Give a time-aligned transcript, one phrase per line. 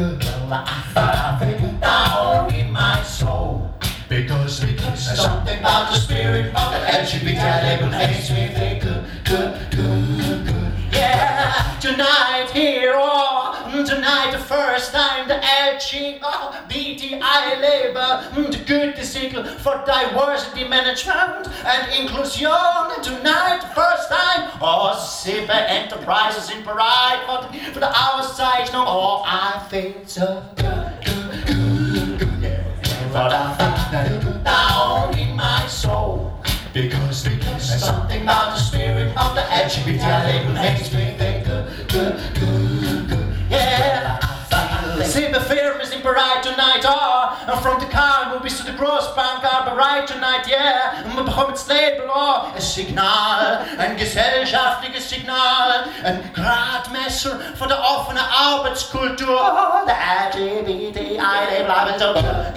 [0.00, 3.70] girl, I felt it down in my soul.
[4.08, 8.69] Because, because there's something about the spirit of the LGBT label makes me feel
[17.30, 22.50] LGBTI label, mm, the good signal for diversity management and inclusion.
[23.02, 28.72] Tonight, first time, oh, Super Enterprises in Parade for the, for the outside.
[28.72, 33.10] No, oh, I feel so good, good, good, good, yeah.
[33.12, 36.36] But I found that down in my soul.
[36.72, 42.20] Because, there's something about the spirit of the LGBT label makes me think good, good,
[42.34, 43.36] good, good.
[43.50, 44.19] Yeah.
[45.04, 48.72] See the film is in Parade tonight, oh, and from the car movies to the
[48.72, 51.02] Grossbank are ah, bereit tonight, yeah.
[51.04, 57.74] Und man bekommt das Label, oh, ein Signal, ein gesellschaftliches Signal, ein Gradmesser für die
[57.74, 59.40] offene Arbeitskultur.
[59.40, 59.96] Oh, der
[60.30, 62.54] LGBTI-Label, aber so good,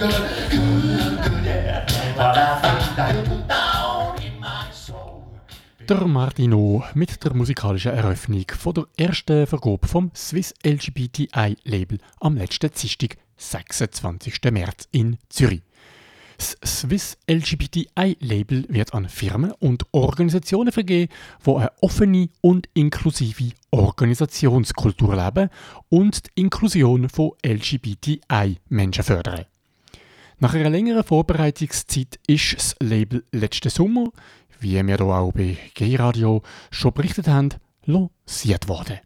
[0.50, 1.84] good, good, yeah.
[2.16, 4.23] But I that down.
[5.88, 12.38] Der Martino mit der musikalischen Eröffnung von der ersten Vergabe vom Swiss LGBTI Label am
[12.38, 14.40] letzten Dienstag, 26.
[14.50, 15.60] März in Zürich.
[16.38, 21.12] Das Swiss LGBTI Label wird an Firmen und Organisationen vergeben,
[21.44, 25.50] die eine offene und inklusive Organisationskultur leben
[25.90, 29.44] und die Inklusion von LGBTI-Menschen fördern.
[30.40, 34.10] Nach einer längeren Vorbereitungszeit ist das Label letzten Sommer,
[34.64, 37.50] wie wir hier auch bei G-Radio schon berichtet haben,
[37.84, 38.98] lanciert worden.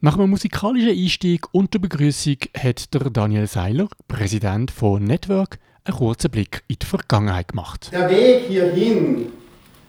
[0.00, 5.96] Nach einem musikalischen Einstieg und der Begrüßung hat der Daniel Seiler, Präsident von Network, einen
[5.96, 7.90] kurzen Blick in die Vergangenheit gemacht.
[7.92, 9.32] Der Weg hierhin,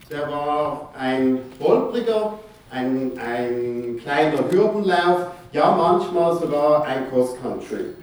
[0.09, 7.95] der war ein holpriger, ein, ein kleiner Hürdenlauf, ja manchmal sogar ein Cross-Country.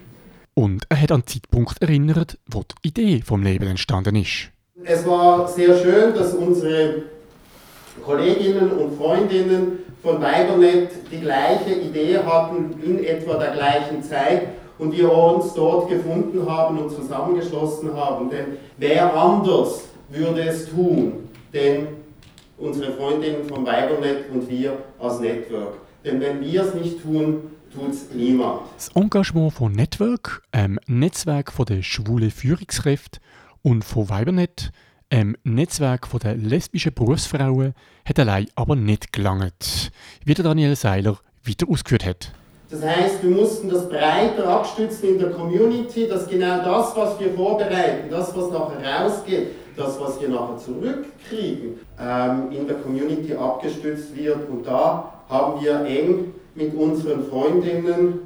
[0.54, 4.50] Und er hat an den Zeitpunkt erinnert, wo die Idee vom Label entstanden ist.
[4.84, 7.02] Es war sehr schön, dass unsere
[8.04, 14.48] Kolleginnen und Freundinnen von Weibernet die gleiche Idee hatten in etwa der gleichen Zeit
[14.78, 18.28] und wir uns dort gefunden haben und zusammengeschlossen haben.
[18.28, 21.28] Denn wer anders würde es tun?
[21.52, 21.88] Denn
[22.58, 25.74] unsere Freundinnen von Weibernet und wir als Network.
[26.04, 28.62] Denn wenn wir es nicht tun, tut es niemand.
[28.74, 33.20] Das Engagement von Network, einem Netzwerk von der schwulen Führungskräfte
[33.62, 34.70] und von Weibernet,
[35.10, 37.74] einem Netzwerk von der lesbischen Berufsfrauen,
[38.04, 39.90] hat allein aber nicht gelangt,
[40.24, 42.32] wie der Daniel Seiler weiter ausgeführt hat.
[42.70, 47.34] Das heißt, wir mussten das breiter abstützen in der Community, dass genau das, was wir
[47.34, 54.16] vorbereiten, das, was nachher rausgeht, das, was wir nachher zurückkriegen, ähm, in der Community abgestützt
[54.16, 54.48] wird.
[54.48, 58.20] Und da haben wir eng mit unseren Freundinnen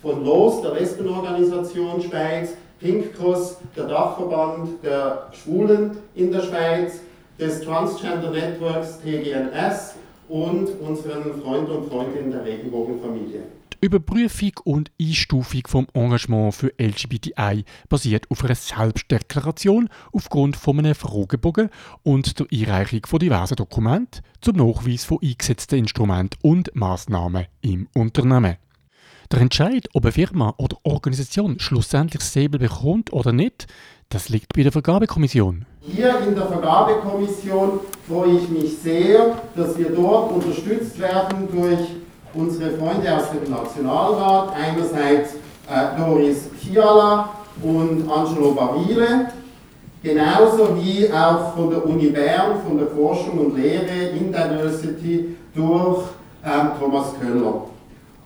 [0.00, 7.00] von LOS, der Lesbenorganisation Schweiz, Pink Cross, der Dachverband der Schwulen in der Schweiz,
[7.38, 9.94] des Transgender Networks TGNS
[10.28, 13.42] und unseren Freunden und Freundinnen der Regenbogenfamilie.
[13.82, 20.94] Die Überprüfung und Einstufung vom Engagement für LGBTI basiert auf einer Selbstdeklaration aufgrund von einem
[20.94, 21.70] Fragebogen
[22.02, 28.56] und der Einreichung von diversen Dokumenten zum Nachweis von eingesetzten Instrumenten und Maßnahmen im Unternehmen.
[29.32, 33.68] Der Entscheid, ob eine Firma oder Organisation schlussendlich Säbel bekommt oder nicht,
[34.08, 35.66] das liegt bei der Vergabekommission.
[35.82, 41.78] Hier in der Vergabekommission freue ich mich sehr, dass wir dort unterstützt werden durch
[42.34, 47.30] unsere Freunde aus dem Nationalrat, einerseits äh, Doris Fiala
[47.62, 49.30] und Angelo Bavile,
[50.02, 56.02] genauso wie auch von der Uni Bern, von der Forschung und Lehre in Diversity durch
[56.44, 57.70] ähm, Thomas Köller.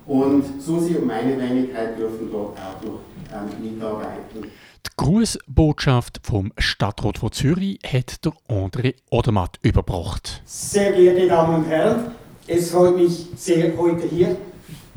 [0.06, 3.00] Und Susi und meine Wenigkeit dürfen dort auch noch
[3.32, 4.42] ähm, mitarbeiten.
[4.42, 10.42] Die Grußbotschaft vom Stadtrat von Zürich hat der André Odermatt überbracht.
[10.44, 12.12] Sehr geehrte Damen und Herren,
[12.46, 14.36] es freut mich sehr, heute hier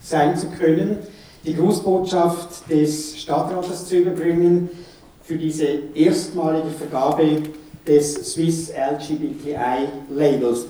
[0.03, 0.97] sein zu können,
[1.45, 4.69] die Grußbotschaft des Stadtrates zu überbringen
[5.23, 5.65] für diese
[5.95, 7.43] erstmalige Vergabe
[7.87, 10.65] des Swiss LGBTI Labels.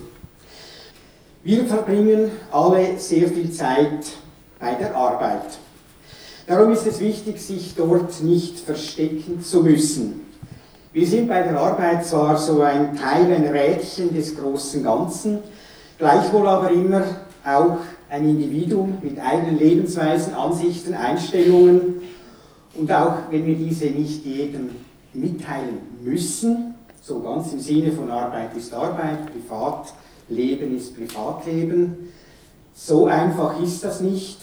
[1.44, 4.06] Wir verbringen alle sehr viel Zeit
[4.59, 5.57] bei der Arbeit.
[6.48, 10.21] Darum ist es wichtig, sich dort nicht verstecken zu müssen.
[10.94, 15.39] Wir sind bei der Arbeit zwar so ein Teil, ein Rädchen des großen Ganzen,
[15.98, 17.04] gleichwohl aber immer
[17.45, 22.01] auch ein Individuum mit eigenen Lebensweisen, Ansichten, Einstellungen
[22.75, 24.69] und auch wenn wir diese nicht jedem
[25.13, 32.12] mitteilen müssen, so ganz im Sinne von Arbeit ist Arbeit, Privatleben ist Privatleben,
[32.77, 34.38] so einfach ist das nicht.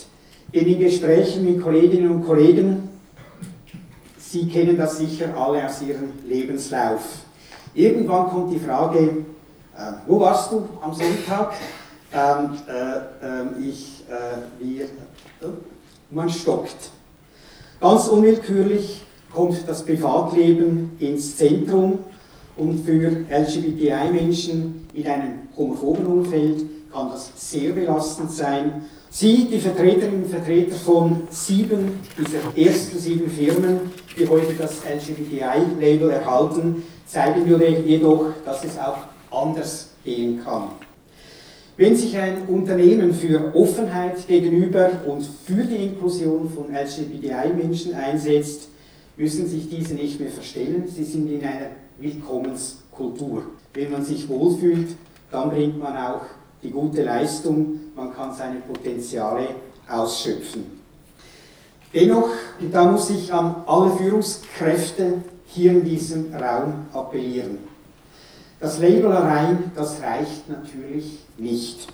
[0.51, 2.89] in den Gesprächen mit Kolleginnen und Kollegen,
[4.19, 7.01] Sie kennen das sicher alle aus Ihrem Lebenslauf.
[7.75, 8.99] Irgendwann kommt die Frage,
[9.77, 11.55] äh, wo warst du am Sonntag?
[12.13, 12.97] Ähm, äh,
[13.27, 14.87] äh, ich, äh, wir,
[16.11, 16.91] man stockt.
[17.81, 19.03] Ganz unwillkürlich
[19.33, 21.99] kommt das Privatleben ins Zentrum
[22.57, 26.65] und für LGBTI-Menschen in einem homophoben Umfeld
[26.95, 28.87] kann das sehr belastend sein.
[29.11, 36.11] Sie, die Vertreterinnen und Vertreter von sieben dieser ersten sieben Firmen, die heute das LGBTI-Label
[36.11, 37.47] erhalten, zeigen
[37.87, 38.99] jedoch, dass es auch
[39.31, 40.71] anders gehen kann.
[41.77, 48.69] Wenn sich ein Unternehmen für Offenheit gegenüber und für die Inklusion von LGBTI-Menschen einsetzt,
[49.17, 50.85] müssen sich diese nicht mehr verstellen.
[50.87, 53.43] Sie sind in einer Willkommenskultur.
[53.73, 54.89] Wenn man sich wohlfühlt,
[55.33, 56.23] dann bringt man auch
[56.65, 59.49] die gute Leistung, man kann seine Potenziale
[59.89, 60.81] ausschöpfen.
[61.93, 67.59] Dennoch, und da muss ich an alle Führungskräfte hier in diesem Raum appellieren.
[68.59, 71.87] Das Label allein, das reicht natürlich nicht.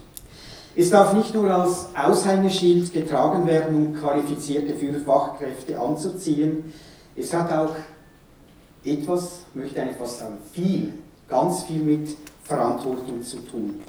[0.77, 6.73] Es darf nicht nur als Aushängeschild getragen werden, um qualifizierte Führerfachkräfte anzuziehen,
[7.17, 7.75] es hat auch
[8.85, 10.95] etwas, möchte ich fast sagen, viel,
[11.29, 13.81] ganz viel mit Verantwortung zu tun.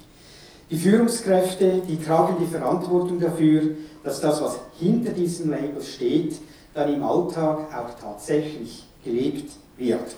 [0.72, 3.76] Die Führungskräfte, die tragen die Verantwortung dafür,
[4.06, 6.38] dass das, was hinter diesem Label steht,
[6.74, 10.16] dann im Alltag auch tatsächlich gelebt wird.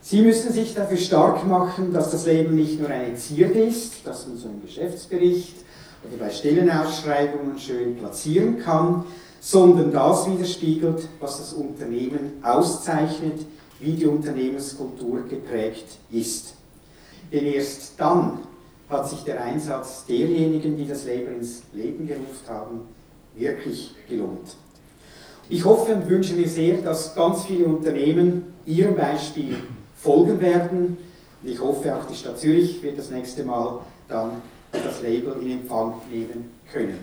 [0.00, 4.28] Sie müssen sich dafür stark machen, dass das Leben nicht nur eine Zierde ist, dass
[4.28, 5.56] man so einen Geschäftsbericht
[6.06, 9.04] oder bei Stellenausschreibungen schön platzieren kann,
[9.40, 13.40] sondern das widerspiegelt, was das Unternehmen auszeichnet,
[13.80, 16.54] wie die Unternehmenskultur geprägt ist.
[17.32, 18.38] Denn erst dann
[18.88, 22.80] hat sich der Einsatz derjenigen, die das Leben ins Leben gerufen haben,
[23.34, 24.56] wirklich gelohnt.
[25.48, 29.56] Ich hoffe und wünsche mir sehr, dass ganz viele Unternehmen ihrem Beispiel
[29.96, 30.96] folgen werden.
[31.42, 34.42] Und ich hoffe, auch die Stadt Zürich wird das nächste Mal dann
[34.72, 36.98] das Label in Empfang nehmen können.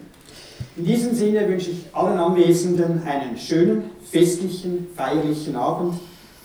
[0.75, 5.95] In diesem Sinne wünsche ich allen Anwesenden einen schönen, festlichen, feierlichen Abend.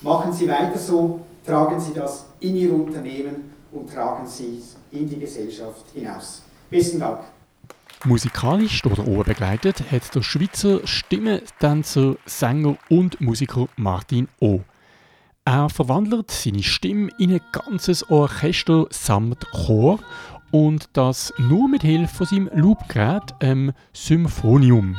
[0.03, 4.63] Machen Sie weiter so, tragen Sie das in Ihr Unternehmen und tragen Sie
[4.93, 6.43] in die Gesellschaft hinaus.
[6.71, 7.21] Besten Dank.
[8.05, 14.61] Musikalisch oder begleitet hat der Schweizer Stimmtänzer, Sänger und Musiker Martin O.
[15.45, 19.99] Er verwandelt seine Stimme in ein ganzes Orchester samt Chor
[20.53, 24.97] und das nur mit Hilfe von seinem Loopgerät, ähm, Symphonium.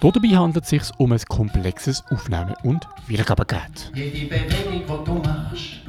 [0.00, 3.92] Dabei handelt es sich um ein komplexes Aufnahme- und Wiedergabegerät.
[3.94, 5.87] Jede Bewegung, die du machst,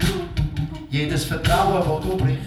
[0.89, 2.43] jedes Vertrauen, das du brichst,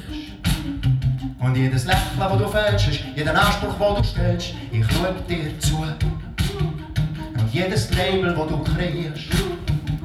[1.38, 5.76] und jedes Lächeln, das du fälschst, jeden Anspruch, den du stellst, ich schau dir zu.
[5.76, 9.30] Und jedes Label, das du kreierst,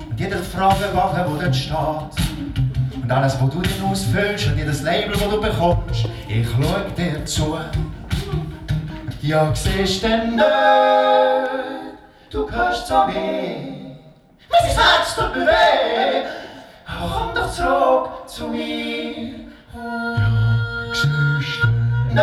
[0.09, 1.75] und jeder Fragewagen, der dort steht,
[3.01, 7.25] und alles, was du dir ausfüllst und jedes Label, das du bekommst, ich schau dir
[7.25, 7.57] zu.
[9.21, 10.45] Ja, siehst denn nicht,
[12.29, 13.97] du gehörst zu mir.
[14.49, 16.23] Mein Herz tut mir weh,
[16.87, 19.47] komm doch zurück zu mir.
[19.75, 20.29] Ja,
[20.93, 21.67] siehst du
[22.13, 22.21] nicht,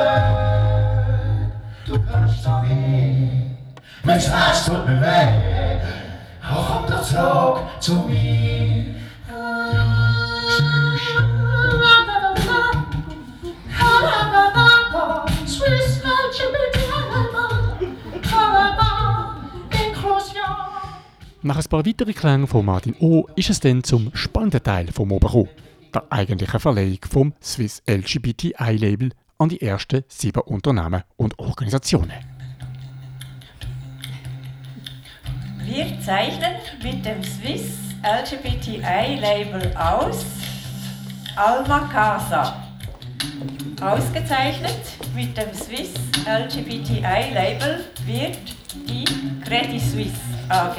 [1.86, 3.56] gehörst zu mir.
[4.02, 5.80] Mein Herz tut mir weh,
[6.42, 8.73] komm doch zurück zu mir.
[21.44, 23.26] Nach ein paar weiteren Klängen von Martin O.
[23.36, 25.46] ist es dann zum spannenden Teil vom Oben
[25.92, 32.14] der eigentlichen Verleihung vom Swiss LGBTI Label an die ersten sieben Unternehmen und Organisationen.
[35.58, 40.24] Wir zeichnen mit dem Swiss LGBTI Label aus
[41.36, 42.56] Alma Casa.
[43.82, 44.80] Ausgezeichnet
[45.14, 45.92] mit dem Swiss
[46.26, 49.04] LGBTI Label wird die
[49.44, 50.12] Credit Suisse
[50.48, 50.76] AG.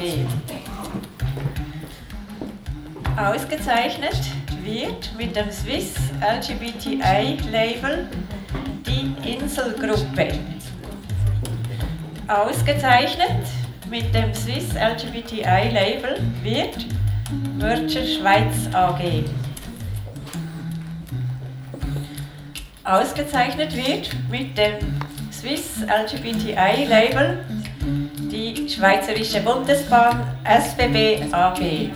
[3.16, 4.20] Ausgezeichnet
[4.62, 8.08] wird mit dem Swiss LGBTI Label
[8.86, 10.38] die Inselgruppe.
[12.28, 13.46] Ausgezeichnet
[13.88, 16.86] mit dem Swiss LGBTI Label wird
[17.56, 19.24] Mercher Schweiz AG.
[22.84, 24.74] Ausgezeichnet wird mit dem
[25.32, 27.44] Swiss LGBTI Label
[27.86, 31.90] die Schweizerische Bundesbahn SBB AG.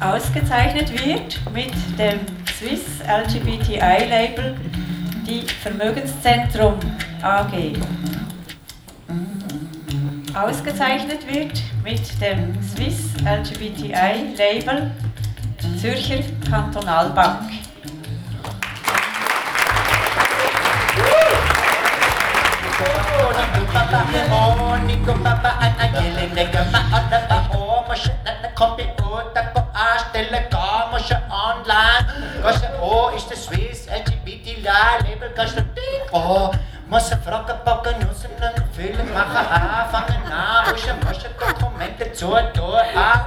[0.00, 2.20] Ausgezeichnet wird mit dem
[2.58, 4.56] Swiss LGBTI Label
[5.26, 6.74] die Vermögenszentrum
[7.22, 7.74] AG.
[10.34, 14.90] Ausgezeichnet wird mit dem Swiss LGBTI Label
[15.80, 17.63] Zürcher Kantonalbank.
[31.64, 32.06] online.
[32.42, 35.64] Kanskje òg ikke svis, LGBT-lær, lever kanskje
[37.00, 43.20] Frage packen, müssen einen Film machen, anfangen an, musst ein paar Dokumente zu tun, an,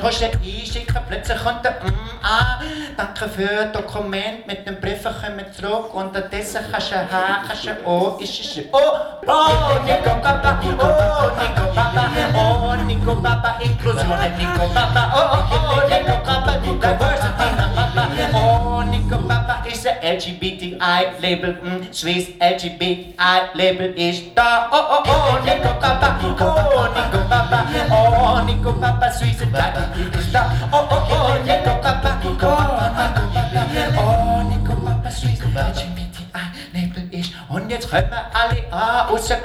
[0.00, 2.66] kannst du einschicken, plötzlich kommt der Mm an,
[2.96, 8.18] danke für Dokument, mit dem Brief kommen zurück, unterdessen kannst du haben, kannst du Oh,
[8.20, 8.78] ist es Oh,
[9.26, 15.88] oh, Nico Papa, oh, Nico Papa, oh, Nico Papa, Inklusion, Nico Papa, oh, oh, oh,
[15.88, 19.43] Nico Papa, Diversity, Papa, oh, Nico Papa
[20.04, 28.42] LGBTI-Label, mm, Swiss LGBTI-Label ist da, oh, oh, oh, Nico Papa, oh, Nico Papa, oh,
[28.44, 33.14] Nico Papa, Swiss LGBTI ist da, oh, oh, oh, Nico Papa, oh, Nico Papa,
[33.96, 35.93] oh, Nico Papa, Swiss und
[37.74, 38.02] jetzt wir
[38.32, 39.40] alle an, rausgehen,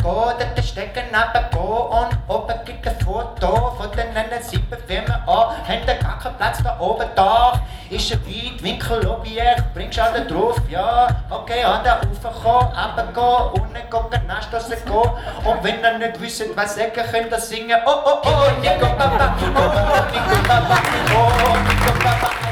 [0.55, 1.05] da stecken
[1.51, 6.61] go und oben gibt ein Foto von den sieben Firmen an, haben gar keinen Platz
[6.63, 7.59] da oben da,
[7.89, 14.29] ist ein Weitwinkel-Objekt, bringst alle drauf, ja, okay, an der Ufer kommen, runtergehen, unten gucken,
[14.29, 18.61] anstossen gehen, und wenn ihr nicht wisst, was sagen, könnt ihr singen, oh, oh, oh,
[18.61, 20.77] Nico Papa, oh, oh, Nico Papa,
[21.15, 22.48] oh, Nico Papa.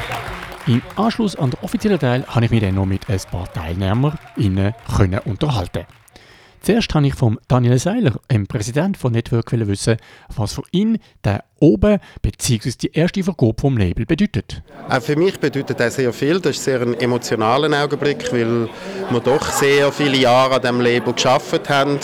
[0.68, 4.18] Im Anschluss an den offiziellen Teil habe ich mich dann noch mit ein paar Teilnehmern
[4.36, 5.86] können unterhalten.
[6.60, 9.96] Zuerst habe ich von Daniel Seiler, dem Präsident von Network, wissen,
[10.36, 12.70] was für ihn der oben bzw.
[12.80, 14.62] die erste Vergabe vom Label bedeutet.
[14.88, 16.40] Auch für mich bedeutet das sehr viel.
[16.40, 18.68] Das ist sehr ein emotionaler Augenblick, weil
[19.10, 21.98] wir doch sehr viele Jahre an diesem Label geschafft haben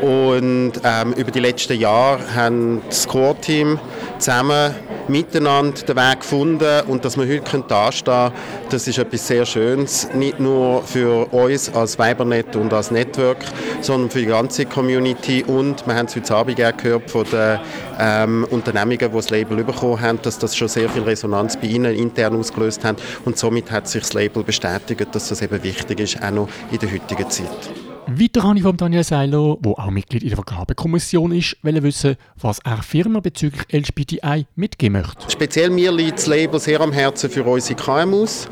[0.00, 3.78] und ähm, über die letzten Jahre haben das Core-Team
[4.18, 4.74] zusammen
[5.08, 8.32] miteinander den Weg gefunden und dass wir heute dastehen können,
[8.70, 13.38] das ist etwas sehr Schönes, nicht nur für uns als Weibernet und als Network,
[13.80, 17.58] sondern für die ganze Community und wir haben es heute Abend gehört von den
[17.98, 18.44] ähm,
[18.98, 22.36] Unternehmungen, die das Label bekommen haben, dass das schon sehr viel Resonanz bei ihnen intern
[22.36, 26.30] ausgelöst hat und somit hat sich das Label bestätigt, dass das eben wichtig ist, auch
[26.30, 27.70] noch in der heutigen Zeit.
[28.10, 32.58] Weiter habe ich von Daniel Seiler, der auch Mitglied in der Vergabekommission ist, wissen, was
[32.64, 35.30] er Firma bezüglich LGBTI mitgeben möchte.
[35.30, 38.48] Speziell mir liegt das Label sehr am Herzen für unsere KMUs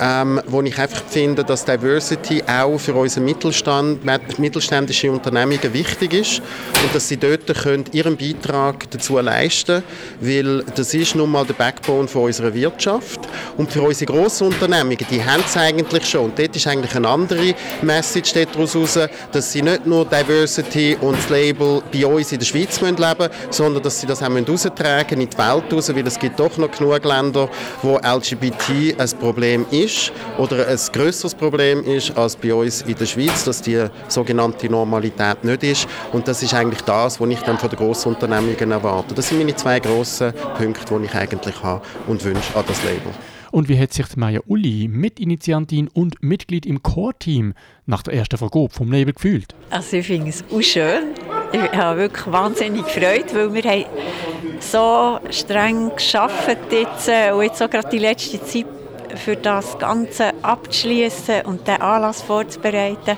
[0.00, 4.04] ähm, wo ich einfach finde, dass Diversity auch für unsere Mittelstand,
[4.38, 6.38] mittelständische Unternehmungen wichtig ist
[6.82, 9.82] und dass sie dort können ihren Beitrag dazu leisten
[10.20, 13.20] weil das ist nun mal der Backbone von unserer Wirtschaft.
[13.56, 16.26] Und für unsere grossen Unternehmungen, die haben es eigentlich schon.
[16.26, 18.98] Und dort ist eigentlich eine andere Message daraus raus,
[19.32, 23.30] dass sie nicht nur Diversity und das Label bei uns in der Schweiz leben müssen,
[23.50, 26.70] sondern dass sie das auch raustragen in die Welt raus, weil es gibt doch noch
[26.70, 27.48] genug Länder,
[27.82, 32.94] wo LGBT ein Problem ist ist oder ein größeres Problem ist als bei uns in
[32.94, 35.88] der Schweiz, dass die sogenannte Normalität nicht ist.
[36.12, 39.14] Und das ist eigentlich das, was ich dann von den Grossunternehmungen erwarte.
[39.14, 43.12] Das sind meine zwei grossen Punkte, die ich eigentlich habe und wünsche an das Label.
[43.54, 47.54] Und wie hat sich Maya Uli, Mitinitiantin und Mitglied im Core-Team,
[47.86, 49.54] nach der ersten Vergabe vom Label gefühlt?
[49.70, 51.14] Also ich finde es auch schön.
[51.52, 53.84] Ich habe wirklich wahnsinnig gefreut, weil wir haben
[54.58, 58.66] so streng gearbeitet jetzt äh, und jetzt auch gerade die letzte Zeit
[59.16, 63.16] für das Ganze abzuschließen und den Anlass vorzubereiten,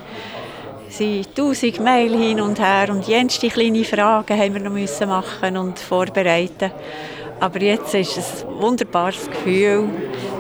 [0.89, 5.57] sind tausend Mail hin und her und jenste kleine Fragen haben wir noch müssen machen
[5.57, 6.71] und vorbereiten.
[7.39, 9.89] Aber jetzt ist es ein wunderbares Gefühl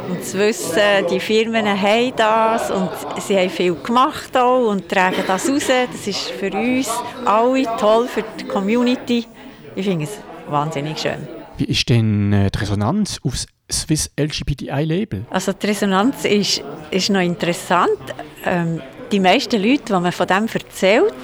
[0.08, 5.22] und zu wissen, die Firmen haben das und sie haben viel gemacht auch und tragen
[5.26, 5.66] das raus.
[5.66, 6.88] Das ist für uns
[7.24, 9.26] alle toll, für die Community.
[9.74, 11.28] Ich finde es wahnsinnig schön.
[11.58, 15.26] Wie ist denn äh, die Resonanz aufs Swiss LGBTI-Label?
[15.30, 17.98] Also die Resonanz ist, ist noch interessant.
[18.44, 18.80] Ähm,
[19.10, 21.14] die meisten Leute, die man von dem erzählt,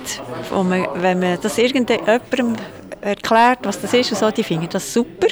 [0.50, 2.56] man, wenn man das irgendjemandem
[3.00, 5.28] erklärt, was das ist und so, die finden das super.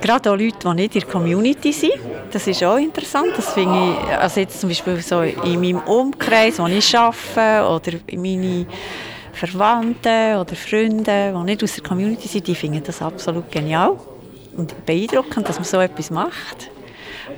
[0.00, 1.94] Gerade auch Leute, die nicht in der Community sind,
[2.30, 3.32] das ist auch interessant.
[3.36, 7.98] Das finde ich, also jetzt zum Beispiel so in meinem Umkreis, wo ich arbeite, oder
[8.08, 8.66] in meine
[9.32, 13.96] Verwandten oder Freunde, die nicht aus der Community sind, die finden das absolut genial
[14.56, 16.70] und beeindruckend, dass man so etwas macht.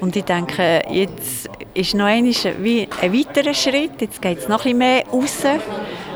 [0.01, 4.01] Und ich denke, jetzt ist noch einmal wie ein weiterer Schritt.
[4.01, 5.43] Jetzt geht es noch ein bisschen mehr raus.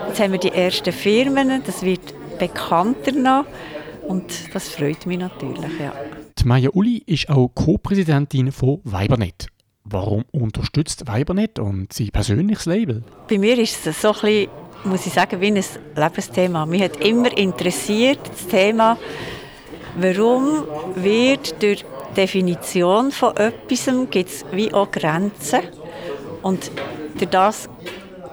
[0.09, 3.45] Jetzt haben wir die ersten Firmen, das wird bekannter noch.
[4.07, 5.93] Und das freut mich natürlich, ja.
[6.39, 9.47] Die Maya Uli ist auch Co-Präsidentin von Weibernet.
[9.85, 13.03] Warum unterstützt Weibernet und sie persönliches Label?
[13.29, 14.49] Bei mir ist es so ein bisschen,
[14.85, 15.65] muss ich sagen, wie ein
[15.97, 16.67] Lebensthema.
[16.67, 18.97] Mich hat immer interessiert das Thema,
[19.97, 21.85] warum wird durch
[22.17, 25.61] Definition von etwas gibt es wie auch Grenzen
[26.43, 26.71] und
[27.17, 27.69] durch das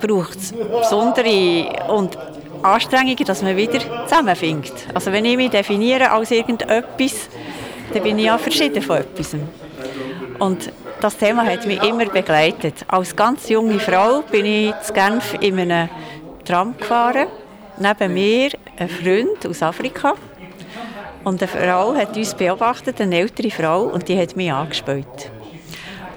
[0.02, 2.18] braucht es besondere und
[2.64, 4.74] Anstrengungen, dass man wieder zusammenfindet.
[4.94, 7.30] Also wenn ich mich definiere als irgendetwas,
[7.94, 9.36] dann bin ich ja verschieden von etwas.
[10.40, 12.86] Und das Thema hat mich immer begleitet.
[12.88, 15.90] Als ganz junge Frau bin ich zu Genf in einem
[16.44, 17.28] Tram gefahren.
[17.78, 20.16] Neben mir ein Freund aus Afrika.
[21.24, 25.32] Und eine Frau hat uns beobachtet, eine ältere Frau, und die hat mich angespielt.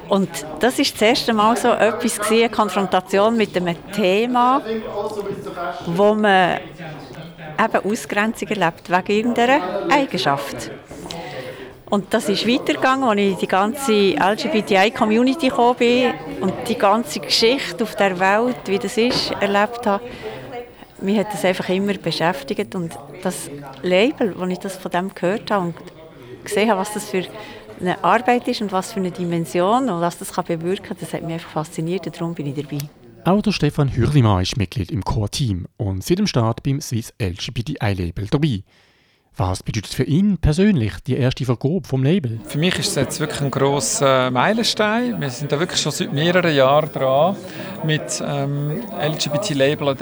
[0.09, 0.29] Und
[0.59, 4.61] das ist das erste Mal so etwas eine Konfrontation mit einem Thema,
[5.87, 6.59] wo man
[7.65, 10.71] eben Ausgrenzung erlebt wegen irgendeiner Eigenschaft.
[11.91, 17.19] Und das ist weitergegangen, als ich in die ganze LGBTI-Community gekommen bin und die ganze
[17.21, 20.03] Geschichte auf der Welt, wie das ist, erlebt habe.
[21.03, 22.93] Mich hat das einfach immer beschäftigt und
[23.23, 23.51] das
[23.83, 25.75] Label, als ich das von dem gehört habe und
[26.45, 27.25] gesehen habe, was das für
[27.81, 31.23] eine Arbeit ist und was für eine Dimension und was das bewirken kann, das hat
[31.23, 32.79] mich einfach fasziniert und darum bin ich dabei.
[33.25, 38.27] Auch der Stefan Hürlimann ist Mitglied im Core-Team und seit dem Start beim Swiss LGBTI-Label
[38.31, 38.63] dabei.
[39.37, 42.41] Was bedeutet für ihn persönlich die erste Vergabe vom Label?
[42.47, 45.19] Für mich ist es jetzt wirklich ein grosser Meilenstein.
[45.21, 47.37] Wir sind da wirklich schon seit mehreren Jahren dran
[47.85, 49.97] mit ähm, LGBT-Label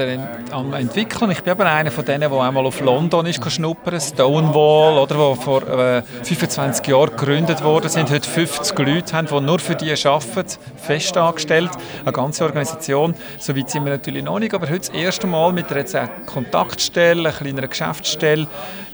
[0.51, 1.31] am entwickeln.
[1.31, 5.35] Ich bin eben einer von denen, der einmal auf London ist schnuppern, Stonewall, oder wo
[5.37, 9.93] vor äh, 25 Jahren gegründet worden sind, heute 50 Leute haben, die nur für die
[9.93, 11.71] arbeiten, fest angestellt,
[12.03, 13.15] eine ganze Organisation.
[13.39, 17.21] So weit sind wir natürlich noch nicht, aber heute das erste Mal mit einer Kontaktstelle,
[17.21, 18.49] einer kleineren Geschäftsstelle,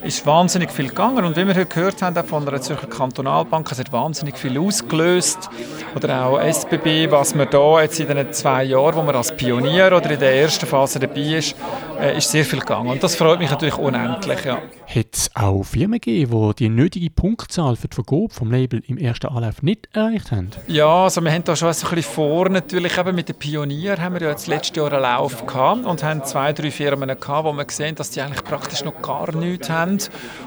[0.05, 3.71] ist wahnsinnig viel gegangen und wie wir heute gehört haben auch von der Zürcher Kantonalbank,
[3.71, 5.49] es hat wahnsinnig viel ausgelöst
[5.95, 9.87] oder auch SBB, was wir da jetzt in den zwei Jahren, wo man als Pionier
[9.87, 11.55] oder in der ersten Phase dabei ist,
[11.99, 14.45] äh, ist sehr viel gegangen und das freut mich natürlich unendlich.
[14.45, 14.59] Ja.
[14.95, 18.97] Hat es auch Firmen gegeben, die die nötige Punktzahl für die Vergabe vom Label im
[18.97, 20.51] ersten Anlauf nicht erreicht haben?
[20.67, 24.13] Ja, also wir haben da schon ein bisschen vor, natürlich eben mit den Pionier haben
[24.13, 27.51] wir ja jetzt letztes Jahr einen Lauf gehabt und haben zwei, drei Firmen gehabt, wo
[27.51, 29.97] wir gesehen dass die eigentlich praktisch noch gar nichts haben.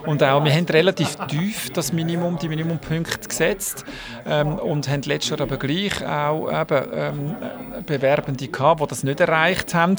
[0.07, 3.85] Und auch, wir haben relativ tief das Minimum, die Minimumpunkte gesetzt
[4.27, 7.37] ähm, und haben letztes Jahr aber gleich auch eben, ähm,
[7.85, 9.97] Bewerbende gehabt, die das nicht erreicht haben.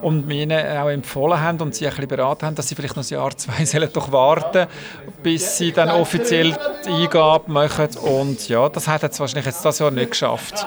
[0.00, 2.96] Und wir ihnen auch empfohlen haben und sie ein bisschen beraten haben, dass sie vielleicht
[2.96, 4.66] noch ein Jahr, zwei sollen doch warten,
[5.22, 9.78] bis sie dann offiziell die Eingabe machen und ja, das hat jetzt wahrscheinlich jetzt das
[9.78, 10.66] Jahr nicht geschafft.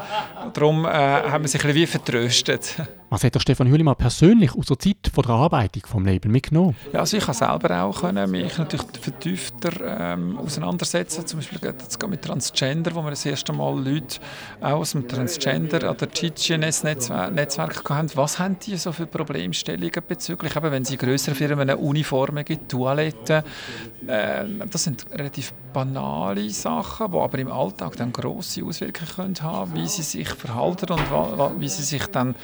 [0.53, 2.75] Darum äh, haben wir sich ein bisschen wie vertröstet.
[3.15, 6.75] Was hat der Stefan Hüllimann persönlich aus der Zeit von der Arbeitung vom Label mitgenommen?
[6.91, 12.05] Ja, also ich kann selber auch können mich natürlich vertiefter ähm, auseinandersetzen, zum Beispiel jetzt
[12.09, 14.19] mit Transgender, wo wir das erste Mal Leute
[14.59, 18.11] aus dem Transgender oder GGNS-Netzwerk hatten.
[18.15, 23.43] Was haben die so für Problemstellungen bezüglich, eben, wenn sie größere Firmen Uniformen gibt, Toiletten,
[24.07, 29.73] äh, das sind relativ banale Sachen, die aber im Alltag dann grosse Auswirkungen können haben,
[29.73, 32.35] wie sie sich verhalten und wie sie sich dann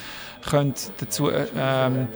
[0.42, 2.08] können dazu, äh, ähm,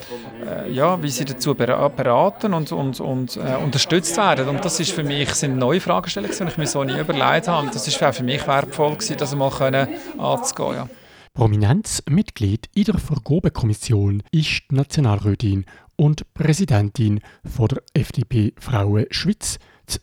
[0.44, 4.48] äh, ja, wie sie dazu beraten und, und, und äh, unterstützt werden.
[4.48, 7.68] Und das ist für mich sind neue Fragestellungen, die ich mir so nie überlegt habe.
[7.72, 10.74] Das ist für mich wertvoll gewesen, das mal können anzugehen.
[10.74, 10.88] Ja.
[11.34, 19.58] Prominentes in der Vergabekommission ist die Nationalrätin und Präsidentin von der FDP Frauen Schweiz,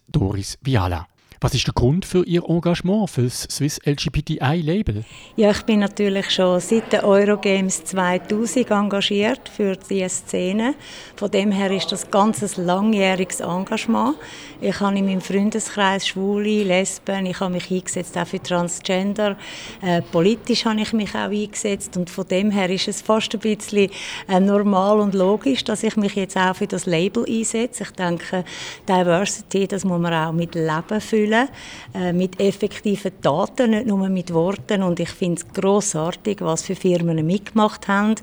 [0.08, 1.08] Doris Viala.
[1.44, 5.04] Was ist der Grund für Ihr Engagement für das Swiss LGBTI-Label?
[5.36, 10.74] Ja, ich bin natürlich schon seit den Eurogames 2000 engagiert für diese Szene.
[11.18, 14.16] Von dem her ist das ganz ein langjähriges Engagement.
[14.62, 19.36] Ich habe in meinem Freundeskreis Schwule, Lesben, ich habe mich eingesetzt auch für Transgender.
[19.82, 23.42] Äh, politisch habe ich mich auch eingesetzt und von dem her ist es fast ein
[23.42, 23.90] bisschen
[24.30, 27.84] äh, normal und logisch, dass ich mich jetzt auch für das Label einsetze.
[27.84, 28.46] Ich denke,
[28.88, 31.50] Diversity, das muss man auch mit Leben füllen erfüllen,
[31.94, 34.84] äh, mit effektiven Daten, nicht nur mit Worten.
[34.84, 38.16] Und ich finde es grossartig, was für Firmen mitgemacht haben,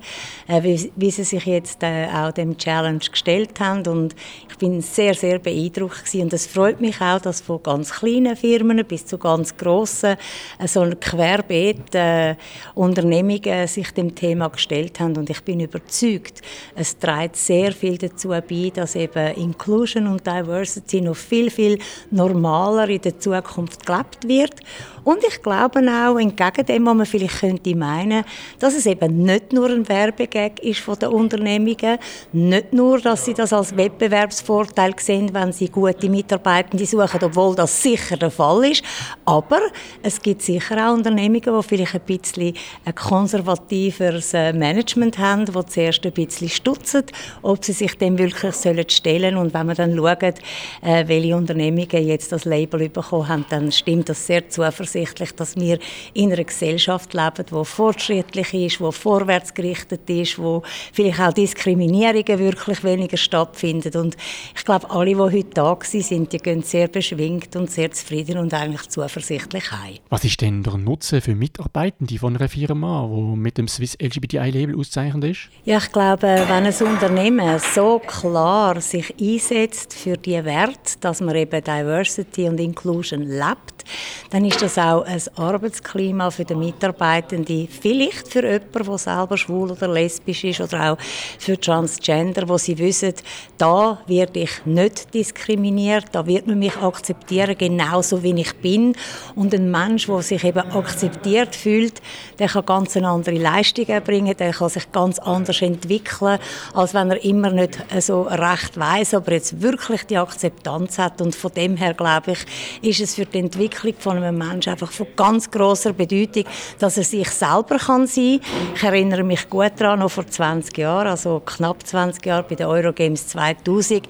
[0.49, 3.87] äh, wie, wie, sie sich jetzt äh, auch dem Challenge gestellt haben.
[3.87, 4.15] Und
[4.49, 6.23] ich bin sehr, sehr beeindruckt gewesen.
[6.23, 10.17] Und es freut mich auch, dass von ganz kleinen Firmen bis zu ganz grossen
[10.59, 12.37] äh, so querbeet äh,
[12.75, 15.17] Unternehmungen sich dem Thema gestellt haben.
[15.17, 16.43] Und ich bin überzeugt,
[16.75, 21.79] es trägt sehr viel dazu bei, dass eben Inclusion und Diversity noch viel, viel
[22.11, 24.55] normaler in der Zukunft gelebt wird.
[25.05, 28.25] Und ich glaube auch, entgegen dem, was man vielleicht könnte meinen,
[28.59, 31.99] dass es eben nicht nur ein Werbegag ist von den Unternehmungen,
[32.33, 37.83] nicht nur, dass sie das als Wettbewerbsvorteil sehen, wenn sie gute Mitarbeitende suchen, obwohl das
[37.83, 38.85] sicher der Fall ist,
[39.25, 39.61] aber
[40.03, 45.67] es gibt sicher auch Unternehmungen, die vielleicht ein bisschen ein konservativeres äh, Management haben, die
[45.67, 47.05] zuerst ein bisschen stutzen,
[47.43, 49.37] ob sie sich dem wirklich sollen stellen.
[49.37, 54.09] Und wenn man dann schaut, äh, welche Unternehmungen jetzt das Label bekommen haben, dann stimmt
[54.09, 54.90] das sehr zuversichtlich,
[55.37, 55.79] dass wir
[56.15, 62.85] in einer Gesellschaft leben, die fortschrittlich ist, die vorwärtsgerichtet ist, wo vielleicht auch Diskriminierungen wirklich
[62.85, 64.17] weniger stattfinden und
[64.57, 68.53] ich glaube, alle, die heute da sind, die gehen sehr beschwingt und sehr zufrieden und
[68.55, 69.99] eigentlich zuversichtlich heim.
[70.09, 74.79] Was ist denn der Nutzen für Mitarbeitende von einer Firma, die mit dem Swiss LGBTI-Label
[74.79, 75.49] auszeichnet ist?
[75.65, 81.37] Ja, ich glaube, wenn ein Unternehmen so klar sich einsetzt für die Werte, dass man
[81.37, 83.85] eben Diversity und Inclusion lebt,
[84.31, 89.71] dann ist das auch ein Arbeitsklima für die Mitarbeitenden, vielleicht für jemanden, der selber schwul
[89.71, 90.99] oder lesbisch ist oder auch
[91.39, 93.15] für Transgender, wo sie wissen,
[93.59, 98.95] da werde ich nicht diskriminiert, da wird man mich akzeptieren, genauso wie ich bin.
[99.35, 102.01] Und ein Mensch, der sich eben akzeptiert fühlt,
[102.39, 106.39] der kann ganz eine andere Leistungen bringen, der kann sich ganz anders entwickeln,
[106.75, 111.21] als wenn er immer nicht so recht weiß, aber jetzt wirklich die Akzeptanz hat.
[111.21, 112.47] Und von dem her glaube ich,
[112.83, 116.45] ist es für die Entwicklung von einem Menschen einfach von ganz großer Bedeutung,
[116.79, 118.41] dass er sich selber kann sein.
[118.75, 122.67] Ich erinnere mich gut daran, noch vor 20 Jahren, also knapp 20 Jahre bei den
[122.67, 124.07] Eurogames 2000,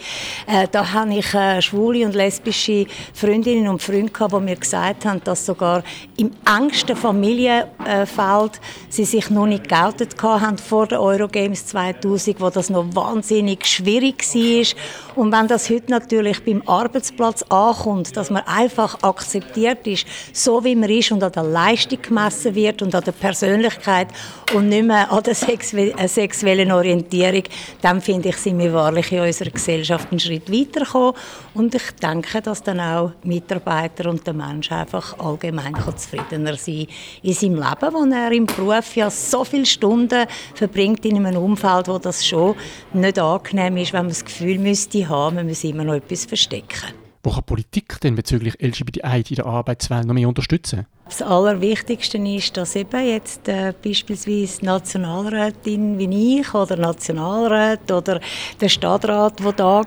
[0.47, 5.05] äh, da habe ich äh, schwule und lesbische Freundinnen und Freunde gehabt, die mir gesagt
[5.05, 5.83] haben, dass sogar
[6.17, 12.71] im engsten Familienfeld sie sich noch nicht geoutet haben vor den Eurogames 2000, wo das
[12.71, 15.23] noch wahnsinnig schwierig war.
[15.23, 20.75] Und wenn das heute natürlich beim Arbeitsplatz ankommt, dass man einfach akzeptiert ist, so wie
[20.75, 24.09] man ist und an der Leistung gemessen wird und an der Persönlichkeit
[24.55, 27.45] und nicht mehr an der äh, sexuellen Orientierung,
[27.81, 31.15] dann finde ich, sind wir wahrlich in unserer Gesellschaft einen Schritt weitergekommen.
[31.55, 36.87] Und ich denke, dass dann auch Mitarbeiter und der Mensch einfach allgemein zufriedener sein
[37.23, 41.89] in seinem Leben, wo er im Beruf ja so viele Stunden verbringt in einem Umfeld,
[41.89, 42.55] wo das schon
[42.93, 47.00] nicht angenehm ist, wenn man das Gefühl müsste haben, man muss immer noch etwas verstecken.
[47.23, 50.87] Wo kann Politik denn bezüglich LGBTI in der Arbeitswelt noch mehr unterstützen?
[51.11, 58.21] Das Allerwichtigste ist, dass eben jetzt äh, beispielsweise Nationalrätin wie ich oder Nationalrat oder
[58.61, 59.87] der Stadtrat, der da war,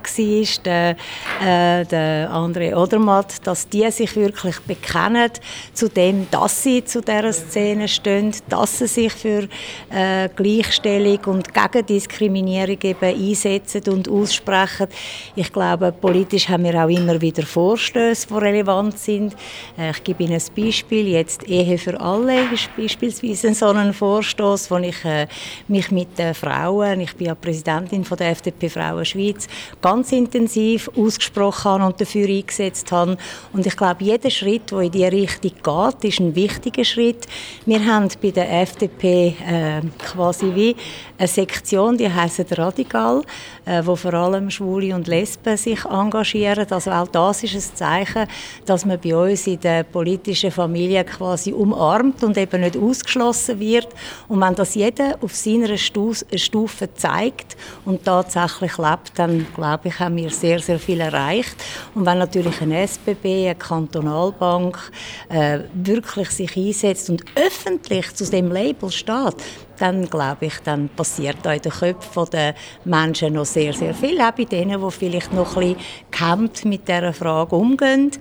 [0.65, 0.97] der,
[1.41, 5.31] äh, der André Odermatt, dass die sich wirklich bekennen
[5.73, 9.47] zu dem, dass sie zu dieser Szene stehen, dass sie sich für
[9.91, 14.87] äh, Gleichstellung und gegen Diskriminierung eben einsetzen und aussprechen.
[15.37, 19.37] Ich glaube, politisch haben wir auch immer wieder Vorstöße, die relevant sind.
[19.77, 24.69] Äh, ich gebe Ihnen ein Beispiel jetzt Ehe für alle ist beispielsweise so ein Vorstoß,
[24.71, 25.27] wo ich äh,
[25.67, 29.47] mich mit den Frauen, ich bin ja Präsidentin von der FDP Frauen Schweiz,
[29.81, 33.17] ganz intensiv ausgesprochen und dafür eingesetzt habe.
[33.53, 37.25] Und ich glaube, jeder Schritt, der in diese Richtung geht, ist ein wichtiger Schritt.
[37.65, 40.75] Wir haben bei der FDP äh, quasi wie
[41.17, 43.21] eine Sektion, die heißt Radikal,
[43.65, 46.65] äh, wo vor allem Schwule und Lesben sich engagieren.
[46.69, 48.27] Also auch das ist ein Zeichen,
[48.65, 53.87] dass man bei uns in der politischen Familie quasi umarmt und eben nicht ausgeschlossen wird.
[54.27, 60.17] Und wenn das jeder auf seiner Stufe zeigt und tatsächlich lebt, dann glaube ich, haben
[60.17, 61.55] wir sehr, sehr viel erreicht.
[61.95, 64.77] Und wenn natürlich eine SBB, eine Kantonalbank
[65.29, 69.35] äh, wirklich sich einsetzt und öffentlich zu dem Label steht,
[69.77, 74.19] dann glaube ich, dann passiert da in den Köpfen der Menschen noch sehr, sehr viel.
[74.21, 75.77] Auch bei denen, die vielleicht noch ein bisschen
[76.65, 78.11] mit dieser Frage umgehen.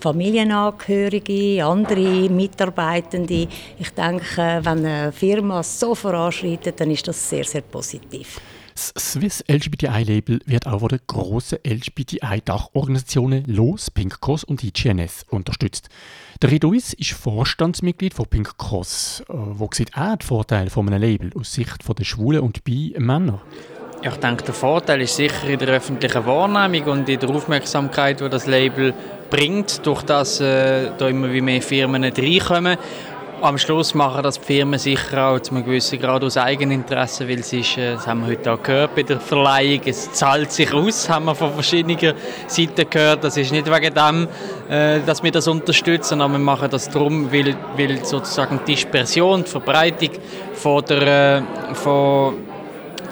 [0.00, 3.48] Familienangehörige, andere Mitarbeitende.
[3.78, 8.40] Ich denke, wenn eine Firma so voranschreitet, dann ist das sehr, sehr positiv.
[8.74, 15.88] Das Swiss LGBTI-Label wird auch von den grossen LGBTI-Dachorganisationen LOS, Pink Cross und IGNS unterstützt.
[16.40, 19.24] Der Reduis ist Vorstandsmitglied von Pink Cross.
[19.28, 23.42] Äh, wo sieht er den Vorteil von einem Label aus Sicht der Schwulen und Bi-Männer?
[24.02, 28.28] Ich denke, der Vorteil ist sicher in der öffentlichen Wahrnehmung und in der Aufmerksamkeit, die
[28.28, 28.92] das Label
[29.30, 32.76] bringt, durch das äh, da immer wie mehr Firmen reinkommen
[33.42, 37.40] am Schluss machen das die Firmen sicher auch zu einem gewissen Grad aus Eigeninteresse, weil
[37.40, 40.72] es ist, äh, das haben wir heute auch gehört bei der Verleihung, es zahlt sich
[40.72, 42.14] aus, haben wir von verschiedenen
[42.46, 43.24] Seiten gehört.
[43.24, 44.28] Das ist nicht wegen dem,
[44.70, 49.42] äh, dass wir das unterstützen, aber wir machen das darum, weil, weil sozusagen die Dispersion,
[49.42, 50.10] die Verbreitung
[50.54, 52.34] von der, äh, von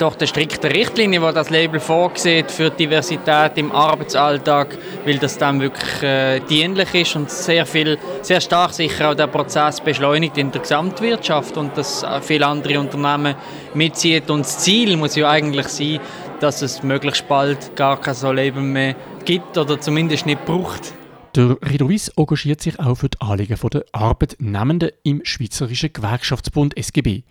[0.00, 5.60] durch die strikte Richtlinie, die das Label vorsieht für Diversität im Arbeitsalltag, weil das dann
[5.60, 10.50] wirklich äh, dienlich ist und sehr viel, sehr stark sicher auch der Prozess beschleunigt in
[10.50, 13.34] der Gesamtwirtschaft und dass viele andere Unternehmen
[13.74, 16.00] mitzieht und das Ziel muss ja eigentlich sein,
[16.40, 20.94] dass es möglichst bald gar kein so Label mehr gibt oder zumindest nicht braucht.
[21.36, 27.22] Der Ridovis engagiert sich auch für die Anliegen der Arbeitnehmenden im Schweizerischen Gewerkschaftsbund SGB,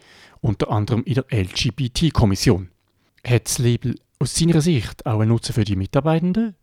[0.42, 2.70] unter anderem in der LGBT-Kommission.
[3.28, 6.56] Hat das Label aus seiner Sicht auch einen Nutzen für die Mitarbeitenden?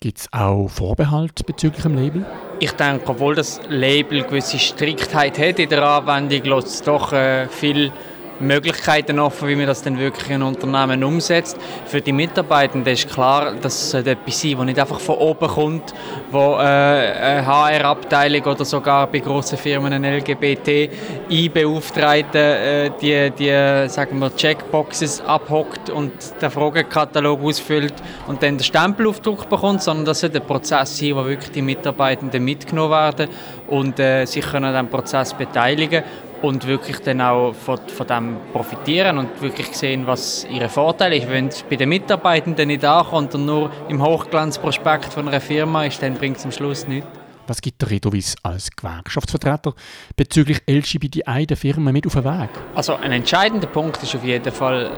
[0.00, 2.26] Gibt es auch Vorbehalte bezüglich dem Label?
[2.60, 7.48] Ich denke, obwohl das Label gewisse Striktheit hat in der Anwendung, lässt es doch äh,
[7.48, 7.90] viel
[8.40, 11.56] Möglichkeiten offen, wie man das dann wirklich in Unternehmen umsetzt.
[11.86, 15.94] Für die Mitarbeitenden ist klar, dass es etwas sein das nicht einfach von oben kommt,
[16.30, 20.90] wo äh, eine HR-Abteilung oder sogar bei grossen Firmen ein lgbt
[21.30, 27.94] einbeauftragten äh, die, die sagen wir, Checkboxes abhockt und den Fragenkatalog ausfüllt
[28.26, 32.44] und dann den Stempelaufdruck bekommt, sondern das sollte ein Prozess sein, wo wirklich die Mitarbeitenden
[32.44, 33.28] mitgenommen werden
[33.68, 36.02] und äh, sich können an diesem Prozess beteiligen
[36.42, 41.28] und wirklich dann auch von, von dem profitieren und wirklich sehen, was ihre Vorteile ist.
[41.28, 46.02] Wenn es bei den Mitarbeitenden nicht ankommt und nur im Hochglanzprospekt von einer Firma ist,
[46.02, 47.08] dann bringt es am Schluss nichts.
[47.46, 49.74] Was gibt der Redovis als Gewerkschaftsvertreter
[50.16, 52.50] bezüglich LGBTI der Firma mit auf den Weg?
[52.74, 54.90] Also ein entscheidender Punkt ist auf jeden Fall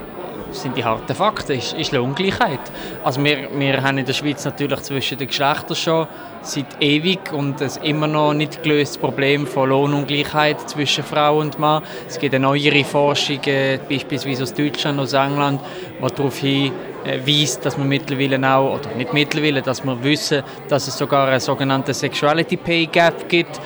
[0.52, 2.60] sind die harten Fakten, ist, ist Lohngleichheit.
[3.04, 6.06] Also wir, wir haben in der Schweiz natürlich zwischen den Geschlechtern schon
[6.42, 11.82] seit ewig und es immer noch nicht gelöstes Problem von Lohnungleichheit zwischen Frau und Mann.
[12.06, 15.60] Es gibt eine neuere Forschung, äh, beispielsweise aus Deutschland, aus England,
[15.98, 20.96] die darauf hinweist, dass man mittlerweile auch, oder nicht mittlerweile, dass wir wissen, dass es
[20.96, 23.60] sogar einen sogenannten Sexuality Pay Gap gibt.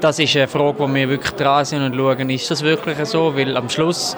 [0.00, 3.34] Das ist eine Frage, wo wir wirklich dran sind und schauen, ist das wirklich so?
[3.34, 4.16] Weil am Schluss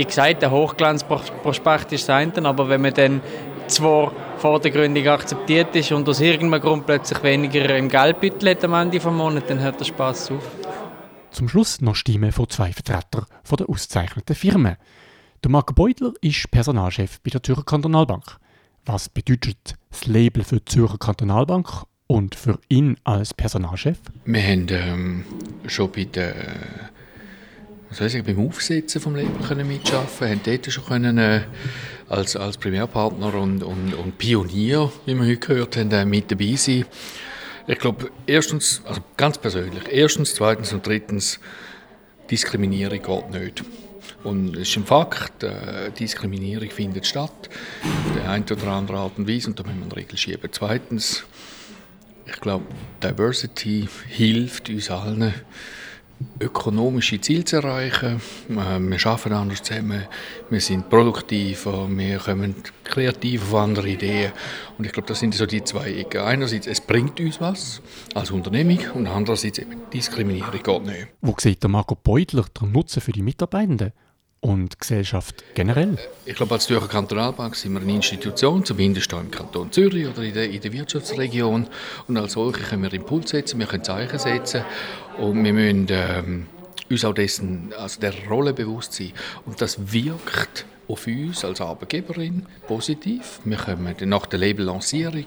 [0.00, 3.20] wie gesagt, der Hochglanzprospekt ist das eine, aber wenn man dann
[3.66, 8.98] zwar vordergründig akzeptiert ist und aus irgendeinem Grund plötzlich weniger im Geldbeutel hat am Ende
[8.98, 10.42] des Monats, dann hört der Spaß auf.
[11.32, 14.76] Zum Schluss noch Stimmen von zwei Vertretern von der ausgezeichneten Firmen.
[15.44, 18.38] Der Marc Beutler ist Personalchef bei der Zürcher Kantonalbank.
[18.86, 21.68] Was bedeutet das Label für die Zürcher Kantonalbank
[22.06, 23.98] und für ihn als Personalchef?
[24.24, 25.24] Wir haben ähm,
[25.66, 26.34] schon bei der
[27.98, 31.40] weiß ich, beim Aufsetzen des Label können mitarbeiten haben dort schon können, äh,
[32.08, 36.54] als, als Primärpartner und, und, und Pionier, wie wir heute gehört haben, äh, mit dabei
[36.56, 36.84] sein.
[37.66, 41.40] Ich glaube, erstens, also ganz persönlich, erstens, zweitens und drittens,
[42.30, 43.64] Diskriminierung geht nicht.
[44.22, 47.48] Und es ist ein Fakt, äh, Diskriminierung findet statt,
[47.82, 50.48] auf der einen oder anderen Art und Weise, und da müssen wir eine Regel schieben.
[50.52, 51.24] Zweitens,
[52.26, 52.66] ich glaube,
[53.02, 55.34] Diversity hilft uns allen,
[56.38, 58.20] ökonomische Ziele zu erreichen.
[58.48, 60.06] Äh, wir arbeiten anders zusammen,
[60.48, 62.54] wir sind produktiver, wir kommen
[62.84, 64.32] kreativ auf andere Ideen.
[64.78, 66.20] Und ich glaube, das sind so die zwei Ecken.
[66.22, 67.80] Einerseits, es bringt uns was
[68.14, 71.08] als Unternehmung und andererseits eben Diskriminierung geht nicht.
[71.20, 73.92] Wo sieht der Marco Beutler den Nutzen für die Mitarbeitenden?
[74.40, 75.98] Und Gesellschaft generell?
[76.24, 80.22] Ich glaube, als Zürcher Kantonalbank sind wir eine Institution, zumindest hier im Kanton Zürich oder
[80.22, 81.68] in der, in der Wirtschaftsregion.
[82.08, 84.64] Und als solche können wir Impuls setzen, wir können Zeichen setzen
[85.18, 86.46] und wir müssen ähm,
[86.88, 89.12] uns auch dessen, also der Rolle bewusst sein.
[89.44, 93.40] Und das wirkt auf uns als Arbeitgeberin positiv.
[93.44, 95.24] Wir kommen nach der Label-Lancierung,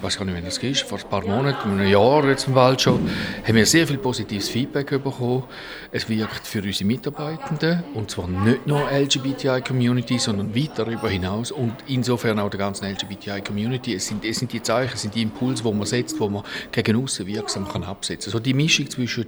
[0.00, 3.08] weiß gar nicht, wann das ist, vor ein paar Monaten, einem Jahr jetzt bald schon,
[3.46, 5.44] haben wir sehr viel positives Feedback bekommen.
[5.92, 11.74] Es wirkt für unsere Mitarbeitenden und zwar nicht nur LGBTI-Community, sondern weit darüber hinaus und
[11.86, 13.94] insofern auch der ganzen LGBTI-Community.
[13.94, 16.42] Es sind, es sind die Zeichen, es sind die Impulse, die man setzt, die man
[16.72, 18.38] gegen außen wirksam kann absetzen kann.
[18.40, 19.26] So die Mischung zwischen,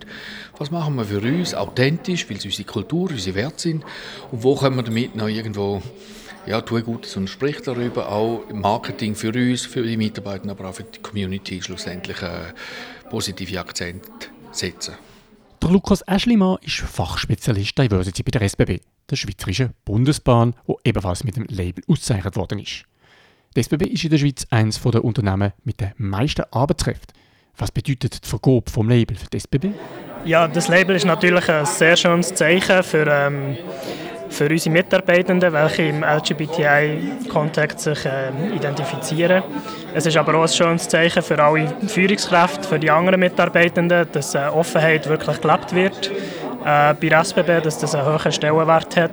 [0.56, 3.84] was machen wir für uns, authentisch, weil es unsere Kultur, unsere Werte sind
[4.30, 5.82] und wo können wir damit noch irgendwo irgendwo
[6.46, 10.70] ja, tue Gutes und spricht darüber, auch im Marketing für uns, für die Mitarbeiter, aber
[10.70, 12.52] auch für die Community schlussendlich äh,
[13.10, 14.08] positive Akzente
[14.52, 14.94] setzen.
[15.60, 21.36] Der Lukas Eschlimann ist Fachspezialist Diversity bei der SBB, der Schweizerischen Bundesbahn, wo ebenfalls mit
[21.36, 22.84] dem Label ausgezeichnet worden ist.
[23.56, 27.18] Die SBB ist in der Schweiz eines der Unternehmen mit den meisten Arbeitskräften.
[27.56, 29.70] Was bedeutet die Vergabe vom Label für die SBB?
[30.24, 33.56] Ja, das Label ist natürlich ein sehr schönes Zeichen für ähm,
[34.30, 39.42] für unsere Mitarbeitenden, welche im LGBTI-Kontext sich äh, identifizieren.
[39.94, 44.34] Es ist aber auch ein schönes Zeichen für alle Führungskräfte, für die anderen Mitarbeitenden, dass
[44.34, 46.10] äh, Offenheit wirklich gelebt wird
[46.64, 49.10] äh, bei SBB, dass das einen hohen Stellenwert hat.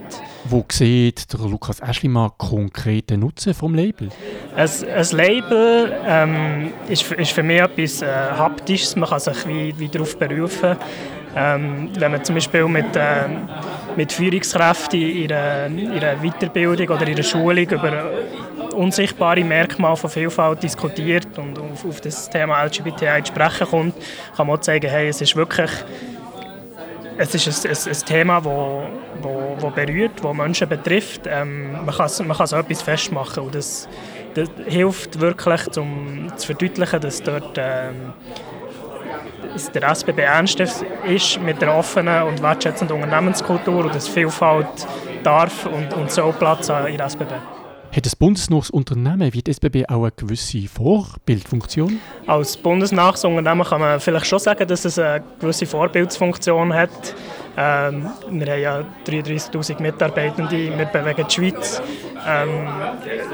[0.48, 4.10] Wo sieht der Lukas Eschlimann konkreten Nutzen vom Label?
[4.56, 9.74] Ein, ein Label ähm, ist, ist, für mich etwas äh, Haptisches, man kann sich wie,
[9.78, 10.76] wie darauf berufen.
[11.36, 13.26] Ähm, wenn man zum Beispiel mit, äh,
[13.96, 18.12] mit Führungskräften in ihrer, ihrer Weiterbildung oder ihrer Schulung über
[18.74, 23.96] unsichtbare Merkmale von Vielfalt diskutiert und auf, auf das Thema LGBTI zu sprechen kommt,
[24.36, 25.72] kann man auch zeigen, hey, es ist wirklich
[27.18, 28.84] es ist ein, ein, ein Thema, das wo,
[29.22, 31.22] wo, wo berührt, das Menschen betrifft.
[31.28, 33.88] Ähm, man, kann, man kann so etwas festmachen und das,
[34.34, 38.14] das hilft wirklich, um zu verdeutlichen, dass dort ähm,
[39.56, 44.68] dass der SBB ernst ist mit der offenen und wertschätzenden Unternehmenskultur und dass Vielfalt
[45.24, 47.32] darf und, und so Platz haben in der SBB.
[47.96, 52.02] Hat das bundesnahes Unternehmen wie die SBB auch eine gewisse Vorbildfunktion?
[52.28, 57.16] Als bundesnahes Unternehmen kann man vielleicht schon sagen, dass es eine gewisse Vorbildsfunktion hat.
[57.58, 61.82] Ähm, wir haben ja 33'000 Mitarbeitende, wir bewegen die Schweiz.
[62.28, 62.68] Ähm,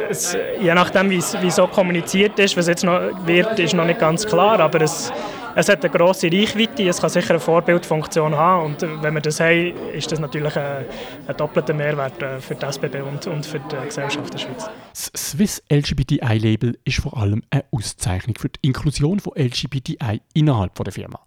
[0.08, 4.00] es, je nachdem, wie es so kommuniziert ist, was jetzt noch wird, ist noch nicht
[4.00, 5.12] ganz klar, aber es,
[5.56, 9.40] es hat eine grosse Reichweite, es kann sicher eine Vorbildfunktion haben und wenn wir das
[9.40, 10.86] haben, ist das natürlich ein,
[11.28, 14.70] ein doppelter Mehrwert äh, für die SBB und, und für die Gesellschaft der Schweiz.
[14.90, 20.94] Das Swiss LGBTI-Label ist vor allem eine Auszeichnung für die Inklusion von LGBTI innerhalb der
[20.94, 21.20] Firma.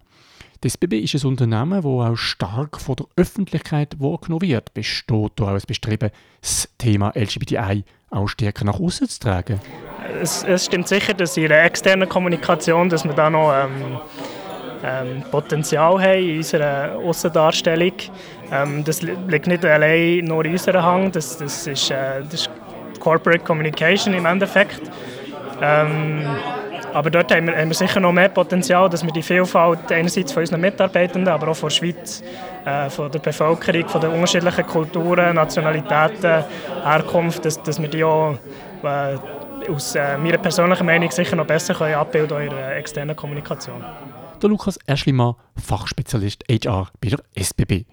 [0.61, 4.73] Das SBB ist ein Unternehmen, das auch stark von der Öffentlichkeit wahrgenommen wird.
[4.73, 6.09] Besteht da auch ein Bestreben,
[6.41, 9.59] das Thema LGBTI auch stärker nach außen zu tragen?
[10.21, 13.99] Es, es, stimmt sicher, dass in der externen Kommunikation, dass wir da noch ähm,
[14.83, 17.93] ähm, Potenzial haben in unserer Außendarstellung.
[18.51, 22.49] Ähm, das liegt nicht allein nur in unserer Hand, das, das, ist, äh, das ist
[22.99, 24.81] Corporate Communication im Endeffekt.
[25.61, 26.25] Ähm,
[26.93, 30.31] aber dort haben wir, haben wir, sicher noch mehr Potenzial, dass wir die Vielfalt einerseits
[30.31, 32.23] von unseren Mitarbeitenden, aber auch von der Schweiz,
[32.63, 36.45] äh, von der Bevölkerung, von den unterschiedlichen Kulturen, Nationalitäten,
[36.83, 38.37] Herkunft, dass, dass wir die auch
[38.83, 39.17] äh,
[39.69, 43.83] aus äh, meiner persönlichen Meinung sicher noch besser können abbilden in der externen Kommunikation.
[44.41, 47.85] Der Lukas Erschlimann, Fachspezialist HR bei der SBB.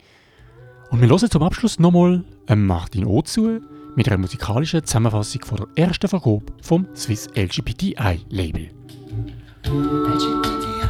[0.91, 3.61] Und wir hören zum Abschluss nochmal Martin O zu
[3.95, 8.71] mit einer musikalischen Zusammenfassung von der ersten Vergabe vom Swiss LGBTI Label.
[9.65, 10.83] LGBTI,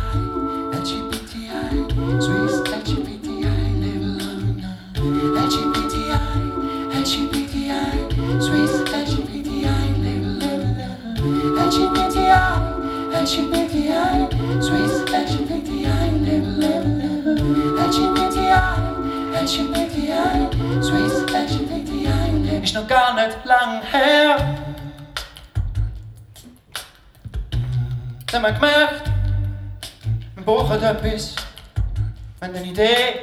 [0.73, 3.45] LGBTI, Swiss LGBTI
[3.81, 4.19] Label
[5.37, 6.17] LGBTI,
[6.99, 8.92] LGBTI, Swiss
[22.63, 24.37] Ist noch gar nicht lang her
[28.35, 29.11] haben wir gemerkt,
[30.35, 31.35] wir brauchen etwas.
[32.41, 33.21] Wir haben eine Idee.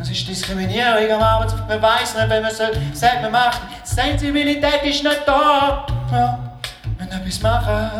[0.00, 1.68] Es ist Diskriminierung am Arbeitsplatz.
[1.68, 3.62] Man weiß nicht, wenn man soll, sagt, man macht.
[3.84, 5.86] Sensibilität ist nicht da.
[6.12, 6.45] Ja,
[7.26, 7.90] etwas machen.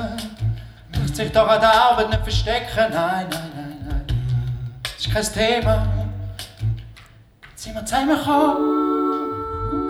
[1.00, 2.92] Muss sich doch an der Arbeit nicht verstecken.
[2.92, 4.06] Nein, nein, nein, nein.
[4.82, 5.86] Das ist kein Thema.
[7.50, 8.56] Jetzt sind wir zusammengekommen.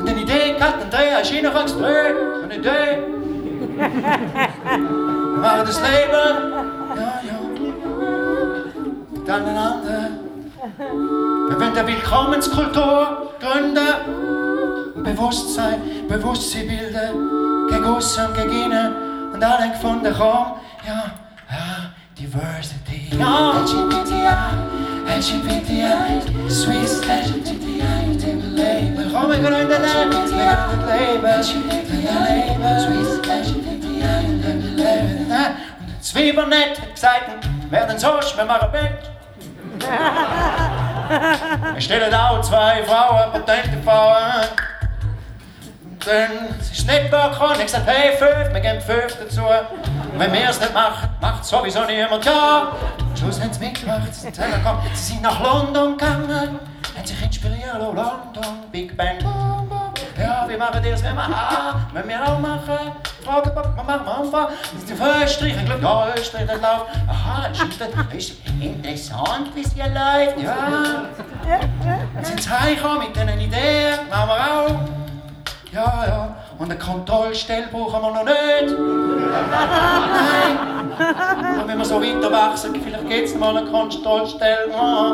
[0.01, 1.85] Und eine Idee gehabt, Andrea ist reingekommen,
[2.45, 2.99] eine Idee.
[3.77, 3.89] Wir
[5.43, 6.53] machen das Leben,
[6.97, 7.39] ja, ja,
[9.13, 10.11] miteinander.
[10.79, 19.06] Wir wollen eine Willkommenskultur gründen, Bewusstsein, Bewusstsein bilden, gegen uns und gegen innen.
[19.37, 20.55] Und alle gefunden, komm,
[20.87, 21.11] ja,
[21.51, 23.19] ja, Diversity.
[23.19, 24.25] Ja, LGBTI,
[25.15, 29.11] LGBTI, Swiss LGBTI, dem Label.
[29.13, 31.69] Komm, wir gründen ein, Label, Label, Swiss
[33.29, 35.27] LGBTI, dem Label.
[35.81, 39.11] Und Zwiebelnett hat gesagt, wer denn sonst, wir machen Bett.
[41.75, 44.49] Wir stellen auch zwei Frauen, potente Frauen.
[46.09, 49.43] Es ist nicht gekommen, ich gesagt, hey, fünf, wir geben fünf dazu.
[49.43, 52.25] Und wenn wir es nicht machen, macht sowieso niemand.
[52.25, 54.37] Ja, am Schluss haben sie mitgemacht, sie sind.
[54.37, 56.61] Sie sind nach London gegangen,
[56.97, 59.19] haben sich inspirieren lassen, London, Big Bang.
[60.17, 61.03] Ja, wie machen die das?
[61.03, 62.93] Wir machen, ah, müssen wir auch machen.
[63.25, 64.51] Frage, Papa, machen wir einfach.
[64.87, 66.87] Für Österreich, ich glaube, ja, Österreich, das läuft.
[67.09, 70.41] Aha, das ist, das ist interessant, wie es hier läuft.
[70.41, 71.03] Ja.
[72.15, 75.06] Dann sind sie heimgekommen mit diesen Ideen, machen wir auch.
[75.73, 76.37] Ja, ja.
[76.59, 78.79] Und eine Kontrollstelle brauchen wir noch nicht.
[79.51, 80.59] Nein.
[81.61, 84.69] Und wenn wir so weiter wachsen, vielleicht gibt es mal eine Kontrollstelle.
[84.73, 85.13] Oh.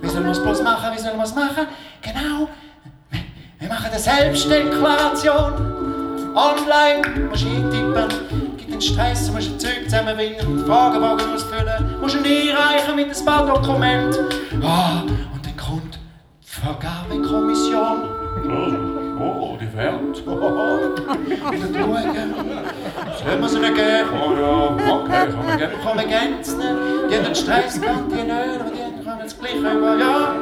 [0.00, 0.94] Wie sollen wir es bloß machen?
[0.94, 1.66] Wie sollen wir es machen?
[2.00, 2.48] Genau.
[3.58, 5.52] Wir machen eine Selbstdeklaration.
[6.34, 7.28] Online.
[7.28, 8.08] Musst eintippen.
[8.56, 13.46] Gibt den Stress, musst ein Zeug zusammenbinden, Fragebogen ausfüllen, musst ihn einreichen mit ein paar
[13.46, 14.26] Dokumenten.
[14.62, 15.02] Ah,
[16.64, 18.08] Vergabekommission.
[19.20, 20.26] Oh, die Welt.
[20.26, 22.34] Wieder schauen.
[23.22, 24.08] Sollen wir sie nicht geben?
[24.14, 25.72] Oh ja, okay, kann man geben.
[25.84, 26.60] Kann man gänzen.
[27.10, 30.36] Die haben den Stress gehabt, die aber die können das gleich über, ja.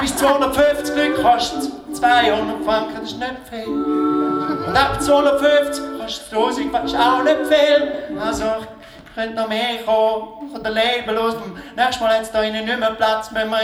[0.00, 3.68] Bis 250 Leute kostet 200 Franken, das ist nicht viel.
[3.68, 7.92] Und ab 250 kostet 1000, das ist auch nicht viel.
[8.20, 11.36] Also, ich könnte noch mehr kommen, von der Label aus.
[11.76, 13.56] Nächstes Mal hat es da innen nicht mehr Platz, wenn wir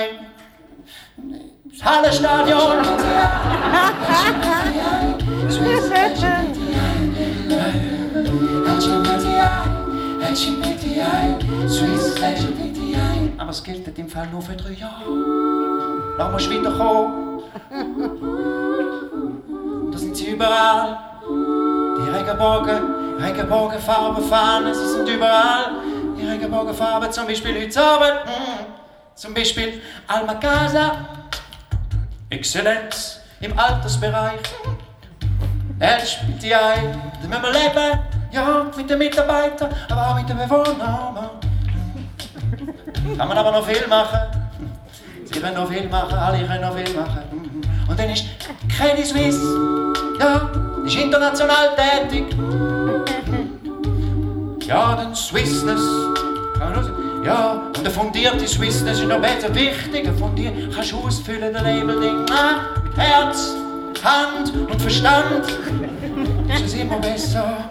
[1.16, 2.78] das Hallenstadion.
[13.36, 15.04] Aber es gilt im Fall nur für drei Jahre.
[16.18, 17.42] Dann musst du wiederkommen.
[19.92, 20.98] Da sind sie überall.
[21.26, 25.72] Die Regenbogen, Regenbogenfarbenfahnen, sie sind überall.
[26.18, 28.73] Die Regenbogenfarben, zum Beispiel heute Abend.
[29.14, 30.92] Zum Beispiel Alma Casa.
[32.30, 34.40] Exzellenz im Altersbereich.
[35.78, 38.00] LGBTI, da müssen wir leben.
[38.32, 41.30] Ja, mit den Mitarbeitern, aber auch mit den Bewohnern.
[43.16, 44.18] Kann man aber noch viel machen.
[45.24, 47.22] Sie können noch viel machen, alle können noch viel machen.
[47.88, 48.24] Und dann ist
[48.76, 50.50] Credit Suisse, ja,
[50.84, 52.34] ist international tätig.
[54.66, 55.82] Ja, dann Swissness,
[57.24, 60.06] Ja, und eine fundierte Swissness ist noch besser wichtig.
[60.06, 62.26] Ein fundiert kannst du ausfüllen, der Label-Ding.
[62.30, 63.54] Ah, mit Herz,
[64.04, 65.46] Hand und Verstand.
[66.46, 67.70] Das ist immer besser.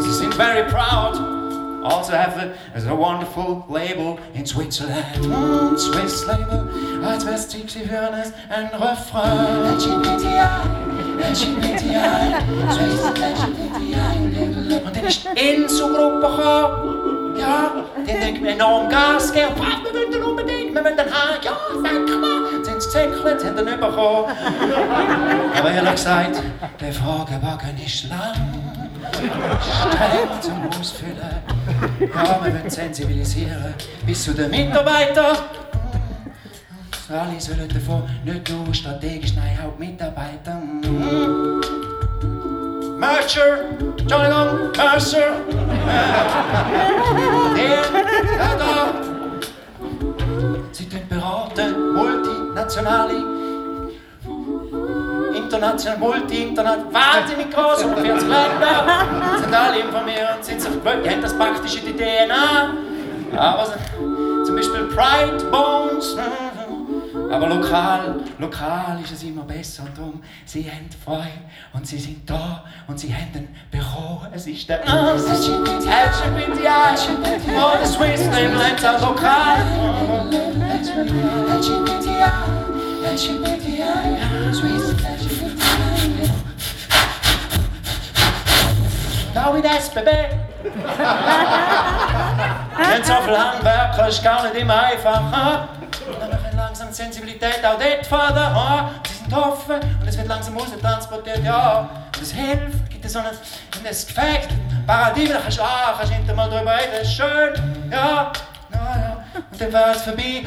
[0.00, 1.38] Sie sind very proud.
[1.84, 5.22] Also have a, a wonderful label in Switzerland.
[5.22, 6.68] Mm, Swiss label.
[7.04, 9.74] Als wär's Zeit für ein, Refrain.
[9.76, 10.40] LGBTI,
[11.22, 12.34] LGBTI,
[12.72, 14.80] Swiss LGBTI.
[14.84, 16.97] Und dann ist die Inso-Gruppe gekommen.
[17.38, 19.52] Ja, die haben dann enorm Gas gegeben.
[19.56, 21.42] Was, wir wollen unbedingt, wir wollen haben.
[21.42, 22.64] Ja, sag mal.
[22.64, 24.32] Sind sie gezäckelt, haben den bekommen.
[25.58, 26.42] Aber ehrlich gesagt,
[26.80, 28.34] der Fragebogen ist lang.
[29.12, 31.42] Streng zum Ausfüllen.
[32.00, 33.74] Ja, wir wollen sensibilisieren
[34.06, 35.36] bis zu den Mitarbeitern.
[37.10, 40.60] Alle sollen davon nicht nur strategisch, nein, auch Mitarbeiter.
[42.98, 45.30] Mercer, Entschuldigung, Mercer.
[47.54, 47.82] Der,
[48.58, 48.92] da.
[50.72, 53.38] Sie tun beraten, multinationale
[55.34, 58.84] international, multi-international, wahnsinnig groß, um 40 Länder,
[59.40, 62.74] sind alle informiert, sind sich gewöhnt, die haben das praktisch in die DNA.
[63.36, 66.16] Aber so, zum Beispiel Pride Bones,
[67.30, 71.28] aber lokal, lokal ist es immer besser und darum, sie haben Freude
[71.72, 75.18] und sie sind da und sie haben den Büro, es ist der LGBTI,
[77.56, 79.58] oh, der Swiss Label hat es auch lokal.
[84.52, 84.94] Swiss
[89.58, 90.08] wie das SBB.
[92.90, 95.68] Wenn so viel Handwerker ist gar nicht immer einfach.
[96.88, 98.54] Und Sensibilität auch dort fördern.
[98.54, 98.90] Ha?
[99.06, 101.44] Sie sind offen und es wird langsam raustransportiert.
[101.44, 101.80] Ja,
[102.16, 102.88] und es hilft.
[102.88, 106.48] Gibt es so ein, ein Gefäß, ein Paradigma, da kannst du ah, kannst hinter mal
[106.48, 106.92] drüber reden.
[106.92, 107.90] Das ist schön.
[107.90, 108.32] Ja,
[108.72, 109.24] ja, ja.
[109.34, 110.44] Und dann wäre es vorbei.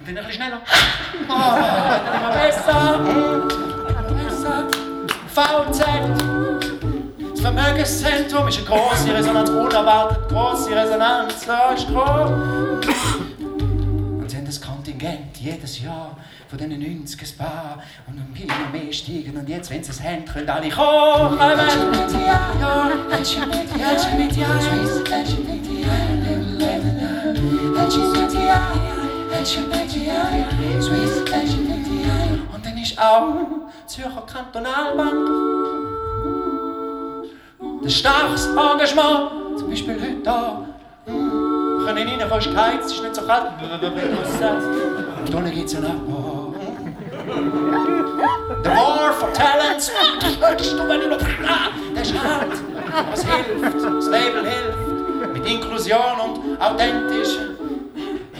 [0.00, 0.60] Und dann ein bisschen schneller.
[1.28, 2.98] Oh, dann immer besser.
[4.24, 4.66] Besser.
[5.36, 5.84] VZ.
[7.30, 11.46] Das Vermögenszentrum ist eine große Resonanz, unerwartet große Resonanz.
[11.46, 13.17] Da ist groß.
[15.40, 16.16] Jedes Jahr
[16.48, 19.36] von diesen 90 Paar und immer mehr steigen.
[19.36, 21.38] Und jetzt, wenn sie es haben, können alle kommen.
[32.52, 33.34] Und dann ist auch
[33.86, 35.28] Zürcher Kantonalbank.
[37.82, 40.66] Ein starkes Engagement, zum Beispiel heute da.
[41.06, 43.46] Können rein, fast geheizt, es ist nicht so kalt.
[45.28, 46.54] Gibt es einen Abbau.
[48.64, 49.90] The War for Talents.
[51.94, 53.74] Das hilft.
[53.84, 54.78] Das Label hilft.
[55.34, 57.36] Mit Inklusion und authentisch.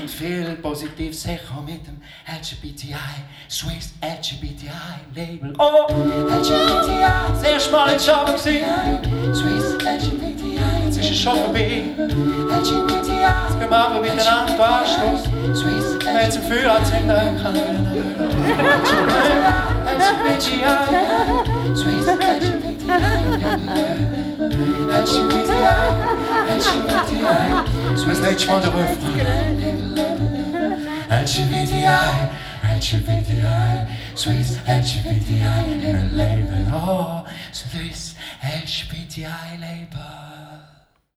[0.01, 2.95] Und viel positiv sicher mit dem LGBTI,
[3.51, 4.71] Swiss LGBTI
[5.15, 5.53] Label.
[5.59, 8.39] Oh, LGBTI, das erste Mal in Schaben.
[8.39, 10.38] Swiss LGBTI,
[11.09, 11.83] jetzt ist es schon vorbei.
[11.97, 15.23] LGBTI, jetzt gehen wir aber miteinander den Anschluss.
[15.55, 17.57] Swiss LGBTI, jetzt im Gefühl, als wenn der kann
[19.99, 20.63] LGBTI,
[21.75, 22.93] Swiss LGBTI,
[24.91, 25.77] LGBTI,
[26.57, 29.27] LGBTI, Swiss letztes Mal der Refrain.
[31.11, 31.87] LGBTI,
[32.77, 35.59] LGBTI, Swiss LGBTI
[36.13, 40.68] Label, oh, Swiss LGBTI Label.